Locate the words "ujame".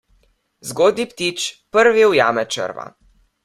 2.13-2.49